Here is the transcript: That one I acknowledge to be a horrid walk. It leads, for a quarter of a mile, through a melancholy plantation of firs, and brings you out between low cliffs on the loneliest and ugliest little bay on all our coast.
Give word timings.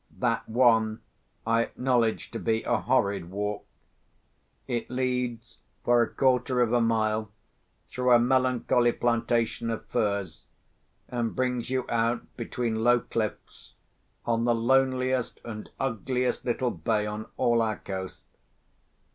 That 0.17 0.49
one 0.49 1.01
I 1.45 1.61
acknowledge 1.61 2.31
to 2.31 2.39
be 2.39 2.63
a 2.63 2.77
horrid 2.77 3.29
walk. 3.29 3.67
It 4.65 4.89
leads, 4.89 5.59
for 5.83 6.01
a 6.01 6.09
quarter 6.09 6.59
of 6.59 6.73
a 6.73 6.81
mile, 6.81 7.29
through 7.85 8.13
a 8.13 8.17
melancholy 8.17 8.93
plantation 8.93 9.69
of 9.69 9.85
firs, 9.85 10.45
and 11.07 11.35
brings 11.35 11.69
you 11.69 11.85
out 11.87 12.35
between 12.35 12.83
low 12.83 13.01
cliffs 13.01 13.75
on 14.25 14.43
the 14.45 14.55
loneliest 14.55 15.39
and 15.45 15.69
ugliest 15.79 16.45
little 16.45 16.71
bay 16.71 17.05
on 17.05 17.27
all 17.37 17.61
our 17.61 17.77
coast. 17.77 18.23